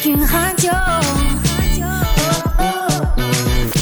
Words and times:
plus 0.00 0.10
qu'une 0.12 0.22
radio. 0.22 0.70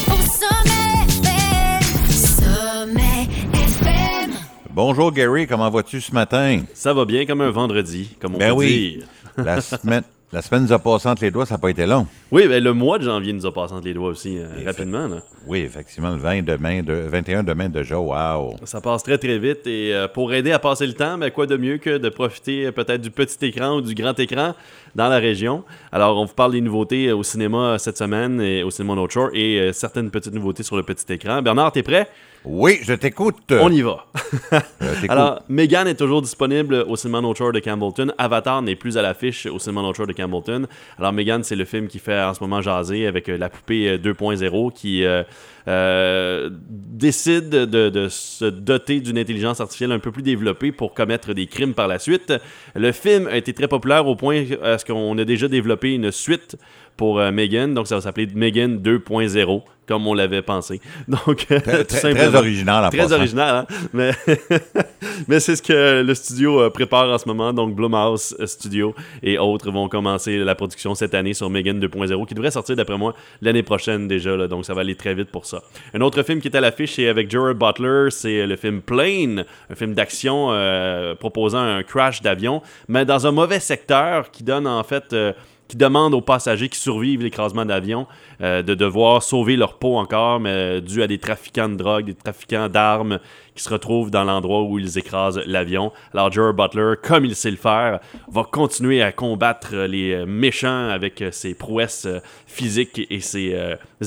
Au 0.07 0.21
sommet 0.27 1.07
FM, 1.09 2.11
sommet 2.11 3.29
FM. 3.53 4.31
Bonjour 4.71 5.13
Gary, 5.13 5.47
comment 5.47 5.71
vas-tu 5.71 6.01
ce 6.01 6.13
matin? 6.13 6.63
Ça 6.75 6.93
va 6.95 7.05
bien 7.05 7.27
comme 7.27 7.41
un 7.41 7.51
vendredi, 7.51 8.17
comme 8.21 8.35
on 8.35 8.39
Ben 8.39 8.51
peut 8.51 8.59
oui. 8.59 8.99
dire. 8.99 9.07
La 9.45 9.61
semaine, 9.61 10.03
la 10.33 10.43
semaine 10.43 10.65
nous 10.65 10.73
a 10.73 10.79
passé 10.79 11.09
entre 11.09 11.23
les 11.23 11.31
doigts, 11.31 11.47
ça 11.47 11.55
n'a 11.55 11.59
pas 11.59 11.71
été 11.71 11.87
long. 11.87 12.07
Oui, 12.31 12.47
ben, 12.47 12.63
le 12.63 12.75
mois 12.75 12.99
de 12.99 13.05
janvier 13.05 13.33
nous 13.33 13.47
a 13.47 13.53
passé 13.53 13.73
entre 13.73 13.87
les 13.87 13.95
doigts 13.95 14.11
aussi, 14.11 14.39
euh, 14.39 14.47
rapidement. 14.67 15.09
là. 15.09 15.23
Oui, 15.47 15.61
effectivement, 15.61 16.11
le 16.11 16.19
20 16.19 16.43
demain, 16.43 16.83
de, 16.83 16.93
21 16.93 17.43
demain 17.43 17.69
déjà, 17.71 17.99
wow. 17.99 18.57
Ça 18.65 18.81
passe 18.83 19.03
très 19.03 19.17
très 19.17 19.39
vite 19.39 19.67
et 19.67 19.95
euh, 19.95 20.07
pour 20.07 20.35
aider 20.35 20.53
à 20.53 20.59
passer 20.59 20.87
le 20.87 20.93
temps, 20.93 21.17
ben, 21.17 21.31
quoi 21.31 21.47
de 21.47 21.57
mieux 21.57 21.79
que 21.79 21.97
de 21.97 22.09
profiter 22.11 22.67
euh, 22.67 22.73
peut-être 22.73 23.01
du 23.01 23.11
petit 23.11 23.47
écran 23.47 23.77
ou 23.77 23.81
du 23.81 23.95
grand 23.95 24.19
écran 24.21 24.55
dans 24.95 25.09
la 25.09 25.19
région. 25.19 25.65
Alors 25.93 26.19
on 26.19 26.25
vous 26.25 26.35
parle 26.35 26.53
des 26.53 26.61
nouveautés 26.61 27.13
au 27.13 27.23
cinéma 27.23 27.79
cette 27.79 27.97
semaine 27.97 28.41
et 28.41 28.63
au 28.63 28.71
cinéma 28.71 28.95
North 28.95 29.13
Shore 29.13 29.31
et 29.33 29.59
euh, 29.59 29.73
certaines 29.73 30.11
petites 30.11 30.35
nouveautés 30.35 30.63
sur 30.63 30.77
le 30.77 30.83
petit 30.83 31.11
écran. 31.13 31.41
Bernard, 31.41 31.73
t'es 31.73 31.83
prêt? 31.83 32.09
Oui, 32.51 32.79
je 32.83 32.95
t'écoute. 32.95 33.37
On 33.51 33.71
y 33.71 33.83
va. 33.83 34.07
Alors, 35.11 35.43
Megan 35.51 35.87
est 35.87 35.97
toujours 35.97 36.23
disponible 36.23 36.87
au 36.89 36.97
cinéma 36.97 37.21
North 37.21 37.37
Shore 37.37 37.53
de 37.53 37.61
Campbellton. 37.61 38.11
Avatar 38.17 38.63
n'est 38.63 38.75
plus 38.75 38.97
à 38.97 39.03
l'affiche 39.03 39.45
au 39.45 39.59
cinéma 39.59 39.83
North 39.83 39.97
Shore 39.97 40.07
de 40.07 40.15
Campbellton. 40.15 40.67
Alors, 40.99 41.13
Megan, 41.13 41.45
c'est 41.45 41.57
le 41.57 41.67
film 41.67 41.89
qui 41.89 41.99
fait 41.99 42.19
en 42.19 42.33
ce 42.33 42.43
moment 42.43 42.63
jaser 42.63 43.07
avec 43.07 43.29
euh, 43.29 43.37
la 43.37 43.51
poupée 43.51 43.91
euh, 43.91 43.99
2.0 43.99 44.73
qui 44.73 45.05
euh, 45.05 45.25
euh, 45.69 46.49
décide 46.71 47.51
de, 47.51 47.91
de 47.91 48.09
se 48.09 48.47
doter 48.47 49.01
d'une 49.01 49.19
intelligence 49.19 49.61
artificielle 49.61 49.93
un 49.93 49.99
peu 49.99 50.11
plus 50.11 50.23
développée 50.23 50.73
pour 50.73 50.95
commettre 50.95 51.35
des 51.35 51.47
crimes 51.47 51.75
par 51.75 51.87
la 51.87 51.99
suite. 51.99 52.33
Le 52.75 52.93
film 52.93 53.27
a 53.27 53.37
été 53.37 53.53
très 53.53 53.69
populaire 53.69 54.07
au 54.07 54.17
point 54.17 54.47
à 54.63 54.79
ce 54.79 54.87
qu'on 54.87 55.19
a 55.19 55.25
déjà 55.27 55.49
développé 55.49 55.93
une 55.93 56.11
suite 56.11 56.57
pour 56.97 57.19
euh, 57.19 57.31
Megan. 57.31 57.75
Donc, 57.75 57.87
ça 57.87 57.95
va 57.95 58.01
s'appeler 58.01 58.27
Megan 58.35 58.79
2.0, 58.79 59.63
comme 59.89 60.07
on 60.07 60.15
l'avait 60.15 60.43
pensé. 60.43 60.81
Donc, 61.09 61.47
Très, 61.47 61.85
tout 61.85 61.97
très- 61.97 62.35
original 62.37 62.85
en 62.85 62.89
Très 62.91 62.99
passant. 62.99 63.15
original, 63.17 63.67
hein? 63.69 63.75
Mais, 63.93 64.13
mais 65.29 65.41
c'est 65.41 65.57
ce 65.57 65.63
que 65.63 66.03
le 66.03 66.15
studio 66.15 66.61
euh, 66.61 66.71
prépare 66.71 67.09
en 67.09 67.19
ce 67.19 67.27
moment. 67.27 67.53
Donc, 67.53 67.75
Blumhouse 67.75 68.37
euh, 68.39 68.47
Studio 68.47 68.95
et 69.23 69.39
autres 69.39 69.71
vont 69.71 69.89
commencer 69.89 70.39
la 70.39 70.55
production 70.55 70.95
cette 70.95 71.15
année 71.15 71.35
sur 71.35 71.49
Megan 71.51 71.81
2.0, 71.81 72.27
qui 72.27 72.35
devrait 72.35 72.51
sortir, 72.51 72.77
d'après 72.77 72.99
moi, 72.99 73.15
l'année 73.43 73.63
prochaine 73.63 74.07
déjà. 74.09 74.37
là. 74.37 74.47
donc, 74.49 74.65
ça 74.65 74.75
va 74.75 74.83
aller 74.83 74.95
très 74.95 75.15
vite 75.15 75.31
pour 75.31 75.47
ça. 75.47 75.63
Un 75.95 76.01
autre 76.01 76.23
film 76.23 76.41
qui 76.41 76.49
est 76.49 76.57
à 76.57 76.61
l'affiche, 76.61 76.93
c'est 76.95 77.09
avec 77.09 77.31
Gerard 77.31 77.55
Butler. 77.55 78.09
C'est 78.11 78.47
le 78.47 78.57
film 78.57 78.83
Plane, 78.83 79.45
un 79.71 79.75
film 79.75 79.95
d'action 79.95 80.49
euh, 80.53 81.15
proposant 81.15 81.61
un 81.61 81.83
crash 81.83 82.23
d'avion, 82.23 82.63
mais 82.89 83.05
dans 83.05 83.27
un 83.27 83.31
mauvais 83.33 83.61
secteur 83.61 84.31
qui 84.31 84.43
donne 84.45 84.67
en 84.67 84.83
fait. 84.85 85.13
euh, 85.13 85.33
qui 85.69 85.77
demande 85.77 86.15
aux 86.15 86.21
passagers 86.21 86.69
qui 86.69 86.79
survivent 86.79 87.23
l'écrasement 87.23 87.67
d'avion 87.67 88.07
euh, 88.41 88.63
de 88.63 88.75
devoir 88.75 89.23
sauver 89.23 89.57
leur 89.57 89.75
peau 89.75 89.97
encore, 89.97 90.41
mais 90.41 90.51
euh, 90.51 90.81
dû 90.81 91.03
à 91.03 91.07
des 91.07 91.19
trafiquants 91.19 91.69
de 91.69 91.77
drogue, 91.77 92.07
des 92.07 92.15
trafiquants 92.15 92.69
d'armes 92.69 93.19
qui 93.55 93.63
se 93.63 93.69
retrouvent 93.69 94.11
dans 94.11 94.25
l'endroit 94.25 94.63
où 94.63 94.79
ils 94.79 94.99
écrasent 94.99 95.41
l'avion. 95.47 95.93
Alors, 96.15 96.33
Gerard 96.33 96.55
Butler, 96.55 96.95
comme 97.03 97.25
il 97.25 97.35
sait 97.35 97.51
le 97.51 97.57
faire, 97.57 98.01
va 98.31 98.45
continuer 98.45 99.03
à 99.03 99.13
combattre 99.13 99.71
euh, 99.75 99.87
les 99.87 100.25
méchants 100.25 100.89
avec 100.89 101.23
ses 101.33 101.55
prouesses 101.55 102.09
physiques 102.47 103.07
et 103.11 103.21
ses 103.21 103.55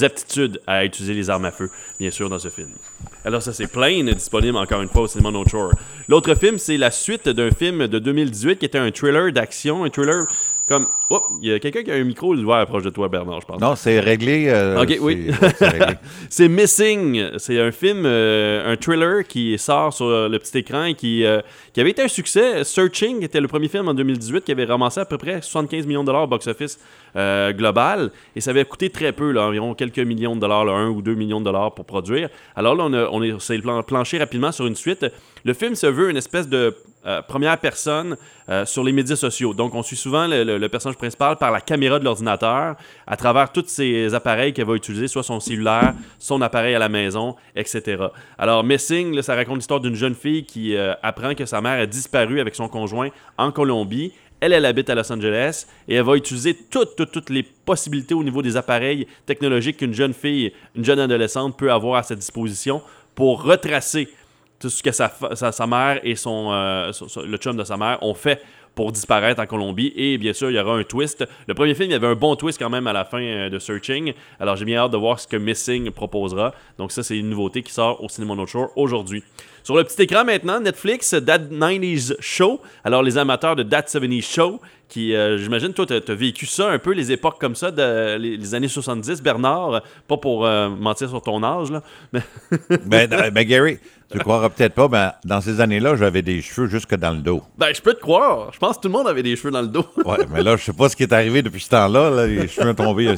aptitudes 0.01 0.61
à 0.65 0.85
utiliser 0.85 1.13
les 1.13 1.29
armes 1.29 1.45
à 1.45 1.51
feu, 1.51 1.69
bien 1.99 2.09
sûr, 2.09 2.29
dans 2.29 2.39
ce 2.39 2.47
film. 2.47 2.69
Alors, 3.23 3.41
ça, 3.41 3.53
c'est 3.53 3.71
plein, 3.71 4.03
disponible 4.03 4.57
encore 4.57 4.81
une 4.81 4.89
fois 4.89 5.03
au 5.03 5.07
cinéma 5.07 5.31
No 5.31 5.45
Shore. 5.47 5.73
L'autre 6.07 6.33
film, 6.35 6.57
c'est 6.57 6.77
la 6.77 6.89
suite 6.89 7.29
d'un 7.29 7.51
film 7.51 7.87
de 7.87 7.99
2018 7.99 8.57
qui 8.57 8.65
était 8.65 8.79
un 8.79 8.91
thriller 8.91 9.31
d'action, 9.31 9.83
un 9.83 9.89
thriller 9.89 10.25
comme. 10.72 10.88
Oh, 11.09 11.22
il 11.41 11.50
y 11.50 11.53
a 11.53 11.59
quelqu'un 11.59 11.83
qui 11.83 11.91
a 11.91 11.95
un 11.95 12.03
micro 12.03 12.33
ouvert 12.33 12.66
proche 12.66 12.83
de 12.83 12.89
toi, 12.89 13.09
Bernard, 13.09 13.41
je 13.41 13.45
pense. 13.45 13.59
Non, 13.61 13.75
c'est 13.75 14.00
réglé. 14.00 14.45
euh, 14.47 14.81
Ok, 14.81 14.97
oui. 15.02 15.30
ouais, 15.61 15.78
c'est 16.30 16.47
Missing. 16.47 17.23
C'est 17.38 17.59
un 17.59 17.72
film, 17.72 18.03
euh, 18.05 18.72
un 18.73 18.78
thriller 18.78 19.23
qui 19.28 19.57
sort 19.57 19.94
sur 19.94 20.07
le 20.07 20.38
petit 20.40 20.57
écran 20.59 20.85
et 20.85 20.94
qui, 20.95 21.25
euh, 21.25 21.41
qui 21.73 21.81
avait 21.81 21.91
été 21.91 22.01
un 22.01 22.07
succès. 22.07 22.63
Searching 22.63 23.23
était 23.23 23.41
le 23.41 23.47
premier 23.47 23.68
film 23.68 23.88
en 23.90 23.94
2018 23.94 24.44
qui 24.45 24.51
avait 24.51 24.66
ramassé 24.66 25.00
à 25.01 25.06
peu 25.06 25.18
près 25.18 25.41
75 25.41 25.85
millions 25.85 26.01
de 26.01 26.07
dollars 26.07 26.23
au 26.23 26.28
box-office 26.28 26.79
global. 27.51 28.12
Et 28.35 28.41
ça 28.41 28.51
avait 28.51 28.66
coûté 28.66 28.90
très 28.90 29.12
peu, 29.12 29.31
là, 29.31 29.44
environ 29.44 29.74
quelques 29.74 30.00
millions 30.00 30.35
de 30.35 30.41
dollars, 30.41 30.66
là, 30.66 30.74
1 30.74 30.90
ou 30.90 31.01
2 31.01 31.13
millions 31.16 31.40
de 31.40 31.45
dollars 31.45 31.74
pour 31.74 31.85
produire. 31.85 32.29
Alors 32.56 32.75
là, 32.75 32.85
on, 32.88 32.94
a, 32.94 33.07
on 33.12 33.22
est, 33.24 33.40
s'est 33.41 33.59
plan- 33.59 33.84
planché 33.84 34.18
rapidement 34.18 34.51
sur 34.51 34.66
une 34.68 34.75
suite. 34.75 35.06
Le 35.44 35.53
film 35.53 35.75
se 35.75 35.88
veut 35.88 36.09
une 36.09 36.18
espèce 36.18 36.47
de 36.47 36.75
euh, 37.06 37.22
première 37.23 37.57
personne 37.57 38.16
euh, 38.47 38.63
sur 38.63 38.84
les 38.84 38.91
médias 38.91 39.16
sociaux. 39.16 39.56
Donc, 39.56 39.73
on 39.73 39.81
suit 39.81 39.95
souvent 39.95 40.28
le, 40.28 40.67
personnage 40.67 40.97
principal 40.97 41.35
par 41.38 41.51
la 41.51 41.59
caméra 41.59 41.97
de 41.97 42.03
l'ordinateur 42.03 42.75
à 43.07 43.17
travers 43.17 43.51
tous 43.51 43.66
ces 43.66 44.13
appareils 44.13 44.53
qu'elle 44.53 44.67
va 44.67 44.75
utiliser, 44.75 45.07
soit 45.07 45.23
son 45.23 45.39
cellulaire, 45.39 45.95
son 46.19 46.41
appareil 46.41 46.75
à 46.75 46.79
la 46.79 46.89
maison, 46.89 47.35
etc. 47.56 48.03
Alors, 48.38 48.63
Missing, 48.63 49.16
là, 49.16 49.23
ça 49.23 49.34
raconte 49.34 49.57
l'histoire 49.57 49.79
d'une 49.79 49.95
jeune 49.95 50.13
fille 50.13 50.45
qui 50.45 50.75
euh, 50.75 50.94
apprend 51.01 51.34
que 51.34 51.45
sa 51.45 51.59
mère 51.59 51.79
a 51.79 51.88
disparu 51.88 52.39
avec 52.39 52.53
son 52.53 52.67
conjoint 52.67 53.09
en 53.38 53.51
Colombie. 53.51 54.13
Elle, 54.39 54.53
elle 54.53 54.66
habite 54.66 54.89
à 54.91 54.95
Los 54.95 55.12
Angeles 55.12 55.66
et 55.88 55.95
elle 55.95 56.03
va 56.03 56.16
utiliser 56.16 56.56
toutes, 56.56 56.95
toutes, 56.95 57.12
toutes 57.12 57.29
les 57.31 57.44
possibilités 57.44 58.13
au 58.13 58.23
niveau 58.23 58.44
des 58.44 58.57
appareils 58.57 59.07
technologiques 59.25 59.78
qu'une 59.78 59.94
jeune 59.94 60.13
fille, 60.13 60.53
une 60.75 60.85
jeune 60.85 61.00
adolescente 61.00 61.57
peut 61.57 61.72
avoir 61.72 61.95
à 61.95 62.03
sa 62.03 62.16
disposition 62.16 62.81
pour 63.16 63.44
retracer 63.44 64.07
tout 64.61 64.69
ce 64.69 64.81
que 64.83 64.91
sa, 64.91 65.11
sa, 65.51 65.67
mère 65.67 65.99
et 66.03 66.16
son, 66.16 66.51
euh, 66.51 66.91
son- 66.94 67.22
le 67.23 67.38
chum 67.38 67.57
de 67.57 67.63
sa 67.63 67.75
mère 67.77 67.97
ont 68.03 68.13
fait 68.13 68.41
pour 68.73 68.91
disparaître 68.94 69.41
en 69.41 69.45
Colombie. 69.45 69.91
Et 69.97 70.17
bien 70.17 70.31
sûr, 70.31 70.49
il 70.49 70.55
y 70.55 70.59
aura 70.59 70.77
un 70.77 70.83
twist. 70.83 71.27
Le 71.47 71.53
premier 71.53 71.73
film, 71.73 71.89
il 71.89 71.94
y 71.94 71.95
avait 71.95 72.07
un 72.07 72.16
bon 72.16 72.35
twist 72.38 72.57
quand 72.57 72.69
même 72.69 72.88
à 72.88 72.94
la 72.94 73.03
fin 73.03 73.21
euh, 73.21 73.50
de 73.50 73.59
Searching. 73.59 74.13
Alors 74.39 74.55
j'ai 74.55 74.63
bien 74.63 74.79
hâte 74.79 74.91
de 74.91 74.97
voir 74.97 75.19
ce 75.19 75.27
que 75.27 75.35
Missing 75.35 75.91
proposera. 75.91 76.53
Donc 76.77 76.91
ça, 76.94 77.03
c'est 77.03 77.17
une 77.17 77.29
nouveauté 77.29 77.63
qui 77.63 77.73
sort 77.73 78.01
au 78.01 78.07
Cinéma 78.07 78.35
North 78.35 78.50
Shore 78.50 78.69
aujourd'hui. 78.77 79.23
Sur 79.63 79.75
le 79.75 79.83
petit 79.83 80.01
écran 80.01 80.25
maintenant, 80.25 80.59
Netflix, 80.59 81.11
That 81.11 81.39
90s 81.51 82.16
Show. 82.19 82.61
Alors 82.83 83.03
les 83.03 83.17
amateurs 83.17 83.55
de 83.55 83.63
That 83.63 83.83
70s 83.83 84.33
Show, 84.33 84.59
qui, 84.91 85.16
euh, 85.16 85.38
j'imagine, 85.38 85.72
toi, 85.73 85.85
tu 85.85 85.94
as 85.94 86.16
vécu 86.16 86.45
ça 86.45 86.69
un 86.69 86.77
peu, 86.77 86.91
les 86.91 87.13
époques 87.13 87.39
comme 87.39 87.55
ça, 87.55 87.71
de, 87.71 88.17
les, 88.17 88.35
les 88.35 88.55
années 88.55 88.67
70, 88.67 89.21
Bernard. 89.21 89.81
Pas 90.07 90.17
pour 90.17 90.45
euh, 90.45 90.67
mentir 90.67 91.07
sur 91.09 91.21
ton 91.21 91.41
âge, 91.44 91.71
là. 91.71 91.81
Mais 92.11 92.21
ben, 92.85 93.31
ben, 93.31 93.44
Gary, 93.45 93.79
tu 94.11 94.19
croiras 94.19 94.50
peut-être 94.50 94.73
pas, 94.73 94.89
mais 94.89 95.07
dans 95.23 95.39
ces 95.39 95.61
années-là, 95.61 95.95
j'avais 95.95 96.21
des 96.21 96.41
cheveux 96.41 96.67
jusque 96.67 96.95
dans 96.95 97.11
le 97.11 97.21
dos. 97.21 97.41
Ben, 97.57 97.73
je 97.73 97.81
peux 97.81 97.94
te 97.94 98.01
croire. 98.01 98.51
Je 98.51 98.59
pense 98.59 98.75
que 98.75 98.81
tout 98.81 98.88
le 98.89 98.94
monde 98.94 99.07
avait 99.07 99.23
des 99.23 99.38
cheveux 99.38 99.51
dans 99.51 99.61
le 99.61 99.67
dos. 99.67 99.85
Ouais, 100.03 100.17
mais 100.29 100.44
là, 100.44 100.57
je 100.57 100.63
sais 100.66 100.73
pas 100.73 100.89
ce 100.89 100.95
qui 100.97 101.03
est 101.03 101.13
arrivé 101.13 101.41
depuis 101.41 101.61
ce 101.61 101.69
temps-là. 101.69 102.09
là. 102.09 102.27
Les 102.27 102.50
cheveux 102.50 102.71
ont 102.71 102.73
tombé, 102.73 103.16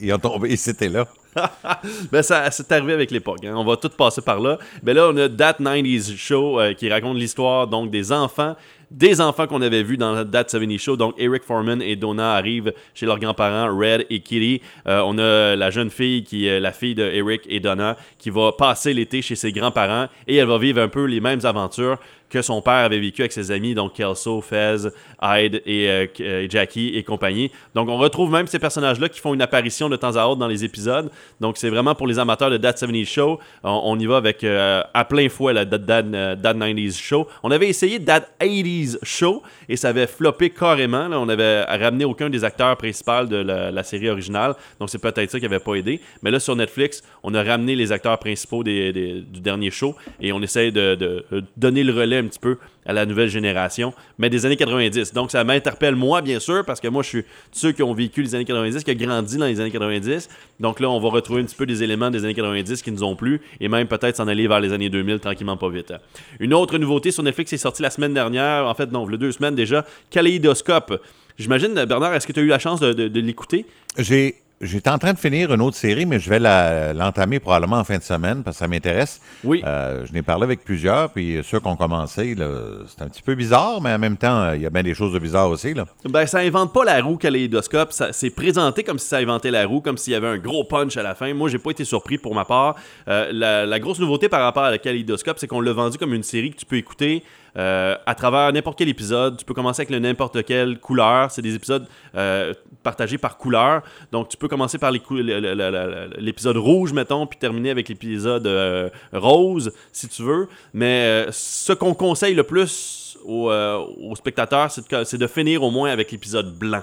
ils 0.00 0.12
ont 0.12 0.18
tombé 0.18 0.50
et 0.50 0.56
c'était 0.56 0.88
là. 0.88 1.06
ben, 2.12 2.22
ça, 2.22 2.50
c'est 2.50 2.70
arrivé 2.72 2.92
avec 2.92 3.10
l'époque. 3.10 3.44
hein. 3.44 3.54
On 3.56 3.64
va 3.64 3.76
tout 3.76 3.88
passer 3.90 4.22
par 4.22 4.40
là. 4.40 4.58
Ben 4.82 4.94
là, 4.94 5.08
on 5.12 5.16
a 5.16 5.28
That 5.28 5.56
90s 5.60 6.16
Show 6.16 6.60
euh, 6.60 6.72
qui 6.74 6.88
raconte 6.90 7.16
l'histoire 7.16 7.66
donc 7.66 7.90
des 7.90 8.12
enfants. 8.12 8.56
Des 8.90 9.20
enfants 9.20 9.46
qu'on 9.48 9.62
avait 9.62 9.82
vus 9.82 9.96
dans 9.96 10.24
That 10.24 10.44
70 10.48 10.78
Show. 10.78 10.96
Donc, 10.96 11.14
Eric 11.18 11.42
Foreman 11.42 11.82
et 11.82 11.96
Donna 11.96 12.34
arrivent 12.34 12.72
chez 12.94 13.06
leurs 13.06 13.18
grands-parents, 13.18 13.76
Red 13.76 14.06
et 14.08 14.20
Kitty. 14.20 14.60
Euh, 14.86 15.02
on 15.04 15.18
a 15.18 15.56
la 15.56 15.70
jeune 15.70 15.90
fille 15.90 16.22
qui 16.22 16.46
est 16.46 16.60
la 16.60 16.70
fille 16.70 16.94
de 16.94 17.02
Eric 17.02 17.42
et 17.48 17.58
Donna 17.58 17.96
qui 18.18 18.30
va 18.30 18.52
passer 18.52 18.94
l'été 18.94 19.20
chez 19.20 19.34
ses 19.34 19.50
grands-parents 19.50 20.06
et 20.28 20.36
elle 20.36 20.46
va 20.46 20.58
vivre 20.58 20.80
un 20.80 20.88
peu 20.88 21.06
les 21.06 21.20
mêmes 21.20 21.40
aventures 21.44 21.98
que 22.34 22.42
son 22.42 22.60
père 22.60 22.74
avait 22.74 22.98
vécu 22.98 23.22
avec 23.22 23.30
ses 23.30 23.52
amis, 23.52 23.74
donc 23.74 23.92
Kelso, 23.94 24.40
Fez, 24.40 24.88
Hyde 25.22 25.62
et 25.64 25.88
euh, 25.88 26.06
euh, 26.20 26.46
Jackie 26.50 26.96
et 26.96 27.04
compagnie. 27.04 27.52
Donc 27.76 27.88
on 27.88 27.96
retrouve 27.96 28.32
même 28.32 28.48
ces 28.48 28.58
personnages-là 28.58 29.08
qui 29.08 29.20
font 29.20 29.34
une 29.34 29.40
apparition 29.42 29.88
de 29.88 29.94
temps 29.94 30.16
à 30.16 30.26
autre 30.26 30.40
dans 30.40 30.48
les 30.48 30.64
épisodes. 30.64 31.10
Donc 31.40 31.56
c'est 31.56 31.70
vraiment 31.70 31.94
pour 31.94 32.08
les 32.08 32.18
amateurs 32.18 32.50
de 32.50 32.56
That 32.56 32.72
70s 32.72 33.06
Show. 33.06 33.38
On, 33.62 33.96
y 34.00 34.06
va 34.06 34.16
avec 34.16 34.42
euh, 34.42 34.82
à 34.92 35.04
plein 35.04 35.28
fouet 35.28 35.52
la 35.52 35.64
That, 35.64 35.78
That, 35.78 36.02
euh, 36.12 36.34
That 36.34 36.54
90s 36.54 37.00
Show. 37.00 37.28
On 37.44 37.52
avait 37.52 37.68
essayé 37.68 38.04
That 38.04 38.26
80s 38.40 38.98
Show 39.04 39.42
et 39.68 39.76
ça 39.76 39.90
avait 39.90 40.08
floppé 40.08 40.50
carrément. 40.50 41.06
là. 41.06 41.20
On 41.20 41.28
avait 41.28 41.62
ramené 41.62 42.04
aucun 42.04 42.28
des 42.30 42.42
acteurs 42.42 42.76
principaux 42.76 43.26
de 43.26 43.36
la, 43.36 43.82
série 43.84 44.10
originale. 44.10 44.54
Donc 44.80 44.90
c'est 44.90 44.98
peut-être 44.98 45.30
ça 45.30 45.38
qui 45.38 45.44
n'avait 45.44 45.60
pas 45.60 45.74
aidé. 45.74 46.00
Mais 46.22 46.32
là 46.32 46.40
sur 46.40 46.56
Netflix, 46.56 47.04
on 47.22 47.32
a 47.34 47.44
ramené 47.44 47.76
les 47.76 47.92
acteurs 47.92 48.18
principaux 48.18 48.64
du 48.64 49.22
dernier 49.40 49.70
show 49.70 49.94
et 50.20 50.32
on 50.32 50.42
essaie 50.42 50.72
de, 50.72 50.96
de- 50.96 51.24
de 51.30 51.44
donner 51.56 51.84
le 51.84 51.92
relais 51.92 52.23
un 52.24 52.28
petit 52.28 52.38
peu 52.38 52.58
à 52.86 52.92
la 52.92 53.06
nouvelle 53.06 53.28
génération, 53.28 53.94
mais 54.18 54.28
des 54.30 54.44
années 54.46 54.56
90. 54.56 55.12
Donc 55.14 55.30
ça 55.30 55.44
m'interpelle 55.44 55.94
moi, 55.96 56.20
bien 56.22 56.40
sûr, 56.40 56.64
parce 56.64 56.80
que 56.80 56.88
moi 56.88 57.02
je 57.02 57.08
suis 57.08 57.22
de 57.22 57.26
ceux 57.52 57.72
qui 57.72 57.82
ont 57.82 57.94
vécu 57.94 58.22
les 58.22 58.34
années 58.34 58.44
90, 58.44 58.82
qui 58.84 58.90
ont 58.90 58.94
grandi 58.94 59.36
dans 59.36 59.46
les 59.46 59.60
années 59.60 59.70
90. 59.70 60.28
Donc 60.60 60.80
là, 60.80 60.90
on 60.90 61.00
va 61.00 61.08
retrouver 61.10 61.42
un 61.42 61.44
petit 61.44 61.56
peu 61.56 61.66
des 61.66 61.82
éléments 61.82 62.10
des 62.10 62.24
années 62.24 62.34
90 62.34 62.82
qui 62.82 62.90
nous 62.92 63.04
ont 63.04 63.16
plu 63.16 63.40
et 63.60 63.68
même 63.68 63.86
peut-être 63.86 64.16
s'en 64.16 64.28
aller 64.28 64.46
vers 64.48 64.60
les 64.60 64.72
années 64.72 64.90
2000 64.90 65.20
tranquillement 65.20 65.56
pas 65.56 65.68
vite. 65.68 65.92
Une 66.40 66.52
autre 66.54 66.76
nouveauté 66.78 67.10
sur 67.10 67.22
Netflix 67.22 67.52
est 67.52 67.58
sortie 67.58 67.82
la 67.82 67.90
semaine 67.90 68.14
dernière, 68.14 68.66
en 68.66 68.74
fait 68.74 68.90
non, 68.90 69.08
a 69.08 69.16
deux 69.16 69.32
semaines 69.32 69.54
déjà, 69.54 69.84
Kaleidoscope. 70.10 71.00
J'imagine, 71.38 71.74
Bernard, 71.86 72.14
est-ce 72.14 72.26
que 72.26 72.32
tu 72.32 72.40
as 72.40 72.42
eu 72.44 72.46
la 72.48 72.58
chance 72.60 72.80
de- 72.80 72.92
de 73.08 73.20
l'écouter? 73.20 73.66
J'ai 73.98 74.36
j'étais 74.60 74.90
en 74.90 74.98
train 74.98 75.12
de 75.12 75.18
finir 75.18 75.52
une 75.52 75.60
autre 75.60 75.76
série, 75.76 76.06
mais 76.06 76.18
je 76.18 76.30
vais 76.30 76.38
l'entamer 76.38 77.40
probablement 77.40 77.76
en 77.78 77.84
fin 77.84 77.98
de 77.98 78.02
semaine 78.02 78.42
parce 78.42 78.56
que 78.56 78.60
ça 78.60 78.68
m'intéresse. 78.68 79.20
Oui. 79.42 79.62
Euh, 79.64 80.04
je 80.06 80.12
n'ai 80.12 80.22
parlé 80.22 80.44
avec 80.44 80.64
plusieurs, 80.64 81.10
puis 81.10 81.40
ceux 81.42 81.60
qui 81.60 81.66
ont 81.66 81.76
commencé, 81.76 82.34
c'est 82.36 83.02
un 83.02 83.08
petit 83.08 83.22
peu 83.22 83.34
bizarre, 83.34 83.80
mais 83.80 83.92
en 83.92 83.98
même 83.98 84.16
temps, 84.16 84.42
euh, 84.42 84.56
il 84.56 84.62
y 84.62 84.66
a 84.66 84.70
bien 84.70 84.82
des 84.82 84.94
choses 84.94 85.12
de 85.12 85.18
bizarres 85.18 85.50
aussi. 85.50 85.74
Là. 85.74 85.84
Ben, 86.04 86.26
ça 86.26 86.38
invente 86.38 86.72
pas 86.72 86.84
la 86.84 87.00
roue 87.02 87.16
Kaléidoscope. 87.16 87.92
Ça, 87.92 88.12
c'est 88.12 88.30
présenté 88.30 88.82
comme 88.82 88.98
si 88.98 89.08
ça 89.08 89.18
inventait 89.18 89.50
la 89.50 89.66
roue, 89.66 89.80
comme 89.80 89.98
s'il 89.98 90.12
y 90.12 90.16
avait 90.16 90.28
un 90.28 90.38
gros 90.38 90.64
punch 90.64 90.96
à 90.96 91.02
la 91.02 91.14
fin. 91.14 91.32
Moi, 91.34 91.48
j'ai 91.48 91.58
pas 91.58 91.70
été 91.70 91.84
surpris 91.84 92.18
pour 92.18 92.34
ma 92.34 92.44
part. 92.44 92.76
Euh, 93.08 93.30
la, 93.32 93.66
la 93.66 93.80
grosse 93.80 93.98
nouveauté 93.98 94.28
par 94.28 94.42
rapport 94.42 94.64
à 94.64 94.70
la 94.70 94.78
Kaléidoscope, 94.78 95.38
c'est 95.38 95.46
qu'on 95.46 95.60
l'a 95.60 95.72
vendu 95.72 95.98
comme 95.98 96.14
une 96.14 96.22
série 96.22 96.50
que 96.50 96.56
tu 96.56 96.66
peux 96.66 96.76
écouter 96.76 97.22
euh, 97.56 97.96
à 98.06 98.14
travers 98.14 98.52
n'importe 98.52 98.78
quel 98.78 98.88
épisode. 98.88 99.36
Tu 99.36 99.44
peux 99.44 99.54
commencer 99.54 99.82
avec 99.82 99.90
le 99.90 99.98
n'importe 99.98 100.44
quelle 100.44 100.78
couleur. 100.78 101.30
C'est 101.30 101.42
des 101.42 101.54
épisodes 101.54 101.86
euh, 102.14 102.52
partagés 102.82 103.18
par 103.18 103.36
couleur. 103.36 103.82
Donc, 104.12 104.28
tu 104.28 104.36
peux 104.36 104.48
commencer 104.48 104.78
par 104.78 104.90
l'épisode 104.90 106.56
rouge, 106.56 106.92
mettons, 106.92 107.26
puis 107.26 107.38
terminer 107.38 107.70
avec 107.70 107.88
l'épisode 107.88 108.46
euh, 108.46 108.88
rose, 109.12 109.72
si 109.92 110.08
tu 110.08 110.22
veux. 110.22 110.48
Mais 110.72 111.26
ce 111.30 111.72
qu'on 111.72 111.94
conseille 111.94 112.34
le 112.34 112.44
plus 112.44 113.18
aux, 113.24 113.50
aux 113.50 114.16
spectateurs, 114.16 114.70
c'est 114.70 115.18
de, 115.18 115.26
finir 115.26 115.62
au 115.62 115.70
moins 115.70 115.90
avec 115.90 116.12
l'épisode 116.12 116.52
blanc. 116.54 116.82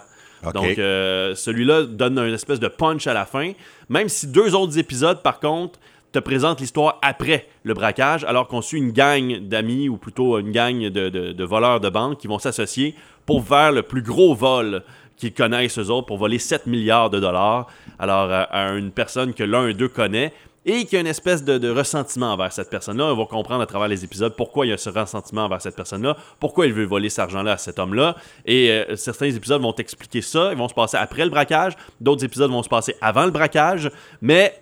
Donc, 0.53 0.79
euh, 0.79 1.35
celui-là 1.35 1.83
donne 1.83 2.17
une 2.17 2.33
espèce 2.33 2.59
de 2.59 2.67
punch 2.67 3.05
à 3.07 3.13
la 3.13 3.25
fin. 3.25 3.51
Même 3.89 4.09
si 4.09 4.27
deux 4.27 4.55
autres 4.55 4.77
épisodes, 4.77 5.21
par 5.21 5.39
contre, 5.39 5.79
te 6.11 6.19
présentent 6.19 6.59
l'histoire 6.59 6.99
après 7.01 7.47
le 7.63 7.73
braquage, 7.73 8.23
alors 8.25 8.47
qu'on 8.47 8.61
suit 8.61 8.79
une 8.79 8.91
gang 8.91 9.39
d'amis, 9.39 9.89
ou 9.89 9.97
plutôt 9.97 10.37
une 10.39 10.51
gang 10.51 10.79
de, 10.89 11.43
voleurs 11.43 11.79
de 11.79 11.89
banque 11.89 12.17
qui 12.19 12.27
vont 12.27 12.39
s'associer 12.39 12.95
pour 13.25 13.45
faire 13.45 13.71
le 13.71 13.83
plus 13.83 14.01
gros 14.01 14.35
vol 14.35 14.83
qu'ils 15.15 15.33
connaissent 15.33 15.77
eux 15.77 15.89
autres, 15.89 16.07
pour 16.07 16.17
voler 16.17 16.39
7 16.39 16.65
milliards 16.65 17.09
de 17.09 17.19
dollars. 17.19 17.67
Alors, 17.99 18.31
euh, 18.31 18.43
à 18.49 18.71
une 18.71 18.91
personne 18.91 19.33
que 19.33 19.43
l'un 19.43 19.71
d'eux 19.71 19.87
connaît, 19.87 20.33
et 20.65 20.85
qui 20.85 20.95
a 20.95 20.99
une 20.99 21.07
espèce 21.07 21.43
de, 21.43 21.57
de 21.57 21.69
ressentiment 21.69 22.33
envers 22.33 22.51
cette 22.51 22.69
personne-là. 22.69 23.05
On 23.05 23.15
va 23.15 23.25
comprendre 23.25 23.61
à 23.61 23.65
travers 23.65 23.87
les 23.87 24.03
épisodes 24.03 24.35
pourquoi 24.35 24.65
il 24.65 24.69
y 24.69 24.73
a 24.73 24.77
ce 24.77 24.89
ressentiment 24.89 25.45
envers 25.45 25.61
cette 25.61 25.75
personne-là, 25.75 26.17
pourquoi 26.39 26.67
il 26.67 26.73
veut 26.73 26.85
voler 26.85 27.09
cet 27.09 27.19
argent-là 27.19 27.53
à 27.53 27.57
cet 27.57 27.79
homme-là. 27.79 28.15
Et 28.45 28.69
euh, 28.69 28.95
certains 28.95 29.27
épisodes 29.27 29.61
vont 29.61 29.73
expliquer 29.75 30.21
ça, 30.21 30.51
ils 30.51 30.57
vont 30.57 30.67
se 30.67 30.73
passer 30.73 30.97
après 30.97 31.23
le 31.23 31.31
braquage, 31.31 31.73
d'autres 31.99 32.23
épisodes 32.23 32.51
vont 32.51 32.63
se 32.63 32.69
passer 32.69 32.95
avant 33.01 33.25
le 33.25 33.31
braquage, 33.31 33.89
mais 34.21 34.61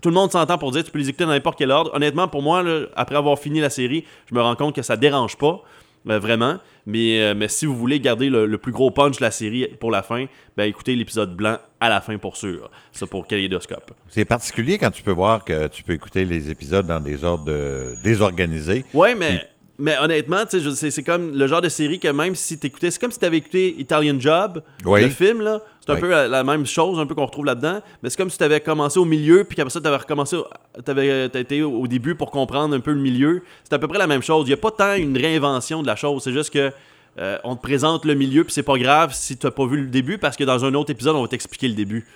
tout 0.00 0.08
le 0.08 0.14
monde 0.14 0.30
s'entend 0.32 0.58
pour 0.58 0.70
dire 0.72 0.82
tu 0.84 0.90
peux 0.90 0.98
les 0.98 1.08
écouter 1.08 1.24
dans 1.24 1.30
n'importe 1.30 1.58
quel 1.58 1.70
ordre. 1.70 1.90
Honnêtement, 1.94 2.28
pour 2.28 2.42
moi, 2.42 2.62
là, 2.62 2.86
après 2.96 3.16
avoir 3.16 3.38
fini 3.38 3.60
la 3.60 3.70
série, 3.70 4.04
je 4.30 4.34
me 4.34 4.40
rends 4.40 4.56
compte 4.56 4.74
que 4.74 4.82
ça 4.82 4.96
dérange 4.96 5.36
pas. 5.36 5.62
euh, 6.08 6.18
vraiment, 6.18 6.56
mais, 6.86 7.20
euh, 7.20 7.34
mais 7.36 7.46
si 7.48 7.66
vous 7.66 7.76
voulez 7.76 8.00
garder 8.00 8.30
le, 8.30 8.46
le 8.46 8.56
plus 8.58 8.72
gros 8.72 8.90
punch 8.90 9.18
de 9.18 9.22
la 9.22 9.30
série 9.30 9.66
pour 9.80 9.90
la 9.90 10.02
fin, 10.02 10.24
ben 10.56 10.64
écoutez 10.64 10.96
l'épisode 10.96 11.36
blanc 11.36 11.58
à 11.78 11.90
la 11.90 12.00
fin 12.00 12.16
pour 12.16 12.38
sûr. 12.38 12.70
Ça 12.90 13.06
pour 13.06 13.26
Kaléidoscope. 13.26 13.92
C'est 14.08 14.24
particulier 14.24 14.78
quand 14.78 14.90
tu 14.90 15.02
peux 15.02 15.12
voir 15.12 15.44
que 15.44 15.66
tu 15.68 15.82
peux 15.82 15.92
écouter 15.92 16.24
les 16.24 16.50
épisodes 16.50 16.86
dans 16.86 17.00
des 17.00 17.22
ordres 17.22 17.44
de- 17.44 17.94
désorganisés. 18.02 18.86
Ouais, 18.94 19.14
mais, 19.14 19.42
mais 19.80 19.96
honnêtement, 19.98 20.42
c'est 20.48 21.02
comme 21.02 21.36
le 21.36 21.46
genre 21.46 21.60
de 21.62 21.68
série 21.68 21.98
que 21.98 22.08
même 22.08 22.34
si 22.34 22.58
t'écoutais, 22.58 22.90
c'est 22.90 23.00
comme 23.00 23.10
si 23.10 23.18
t'avais 23.18 23.38
écouté 23.38 23.74
Italian 23.78 24.20
Job, 24.20 24.62
Oui. 24.84 25.02
le 25.02 25.08
film, 25.08 25.40
là. 25.40 25.60
C'est 25.84 25.90
un 25.92 25.94
Oui. 25.94 26.00
peu 26.02 26.10
la, 26.10 26.28
la 26.28 26.44
même 26.44 26.66
chose, 26.66 27.00
un 27.00 27.06
peu 27.06 27.14
qu'on 27.14 27.24
retrouve 27.26 27.46
là-dedans. 27.46 27.80
Mais 28.02 28.10
c'est 28.10 28.16
comme 28.16 28.30
si 28.30 28.36
t'avais 28.38 28.60
commencé 28.60 28.98
au 28.98 29.04
milieu, 29.04 29.44
puis 29.44 29.56
qu'après 29.56 29.70
ça, 29.72 29.80
t'avais 29.80 29.96
recommencé, 29.96 30.36
t'avais 30.84 31.28
t'as 31.30 31.40
été 31.40 31.62
au 31.62 31.86
début 31.86 32.14
pour 32.14 32.30
comprendre 32.30 32.74
un 32.76 32.80
peu 32.80 32.92
le 32.92 33.00
milieu. 33.00 33.42
C'est 33.64 33.72
à 33.74 33.78
peu 33.78 33.88
près 33.88 33.98
la 33.98 34.06
même 34.06 34.22
chose. 34.22 34.46
Il 34.46 34.50
y 34.50 34.54
a 34.54 34.58
pas 34.58 34.70
tant 34.70 34.94
une 34.94 35.16
réinvention 35.16 35.82
de 35.82 35.86
la 35.86 35.96
chose. 35.96 36.22
C'est 36.22 36.32
juste 36.32 36.50
que 36.52 36.70
euh, 37.18 37.38
on 37.42 37.56
te 37.56 37.62
présente 37.62 38.04
le 38.04 38.14
milieu, 38.14 38.44
puis 38.44 38.52
c'est 38.52 38.62
pas 38.62 38.78
grave 38.78 39.12
si 39.14 39.36
t'as 39.36 39.50
pas 39.50 39.66
vu 39.66 39.78
le 39.80 39.88
début, 39.88 40.18
parce 40.18 40.36
que 40.36 40.44
dans 40.44 40.64
un 40.64 40.74
autre 40.74 40.90
épisode, 40.90 41.16
on 41.16 41.22
va 41.22 41.28
t'expliquer 41.28 41.66
le 41.68 41.74
début. 41.74 42.06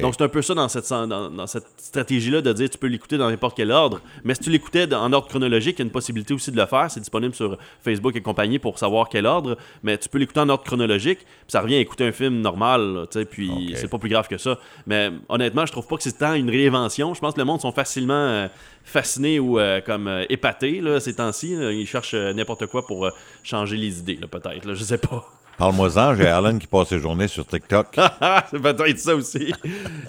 Donc, 0.00 0.14
c'est 0.16 0.24
un 0.24 0.28
peu 0.28 0.42
ça 0.42 0.54
dans 0.54 0.68
cette, 0.68 0.88
dans, 0.88 1.30
dans 1.30 1.46
cette 1.46 1.66
stratégie-là 1.76 2.40
de 2.42 2.52
dire 2.52 2.70
tu 2.70 2.78
peux 2.78 2.86
l'écouter 2.86 3.18
dans 3.18 3.30
n'importe 3.30 3.56
quel 3.56 3.70
ordre. 3.70 4.00
Mais 4.22 4.34
si 4.34 4.42
tu 4.42 4.50
l'écoutais 4.50 4.92
en 4.94 5.12
ordre 5.12 5.28
chronologique, 5.28 5.76
il 5.76 5.78
y 5.80 5.82
a 5.82 5.86
une 5.86 5.90
possibilité 5.90 6.34
aussi 6.34 6.50
de 6.50 6.56
le 6.56 6.66
faire. 6.66 6.90
C'est 6.90 7.00
disponible 7.00 7.34
sur 7.34 7.58
Facebook 7.82 8.14
et 8.16 8.20
compagnie 8.20 8.58
pour 8.58 8.78
savoir 8.78 9.08
quel 9.08 9.26
ordre. 9.26 9.56
Mais 9.82 9.98
tu 9.98 10.08
peux 10.08 10.18
l'écouter 10.18 10.40
en 10.40 10.48
ordre 10.48 10.64
chronologique. 10.64 11.20
Puis 11.20 11.48
ça 11.48 11.60
revient 11.60 11.76
à 11.76 11.80
écouter 11.80 12.06
un 12.06 12.12
film 12.12 12.40
normal. 12.40 12.94
là, 12.94 13.24
puis 13.24 13.74
c'est 13.76 13.88
pas 13.88 13.98
plus 13.98 14.10
grave 14.10 14.28
que 14.28 14.38
ça. 14.38 14.58
Mais 14.86 15.10
honnêtement, 15.28 15.66
je 15.66 15.72
trouve 15.72 15.86
pas 15.86 15.96
que 15.96 16.02
c'est 16.02 16.18
tant 16.18 16.34
une 16.34 16.50
réinvention. 16.50 17.14
Je 17.14 17.20
pense 17.20 17.34
que 17.34 17.40
le 17.40 17.44
monde 17.44 17.60
sont 17.60 17.72
facilement 17.72 18.14
euh, 18.14 18.48
fascinés 18.84 19.38
ou 19.38 19.58
euh, 19.58 19.80
comme 19.80 20.08
euh, 20.08 20.24
épatés 20.28 20.80
là, 20.80 21.00
ces 21.00 21.14
temps-ci. 21.14 21.52
Ils 21.52 21.86
cherchent 21.86 22.14
n'importe 22.14 22.66
quoi 22.66 22.86
pour 22.86 23.10
changer 23.42 23.76
les 23.76 23.98
idées, 23.98 24.18
peut-être. 24.30 24.74
Je 24.74 24.84
sais 24.84 24.98
pas. 24.98 25.28
Parle-moi-en, 25.56 26.16
j'ai 26.16 26.26
Alan 26.26 26.58
qui 26.58 26.66
passe 26.66 26.88
ses 26.88 26.98
journées 26.98 27.28
sur 27.28 27.46
TikTok. 27.46 27.86
c'est 28.50 28.60
peut-être 28.60 28.98
ça 28.98 29.14
aussi. 29.14 29.52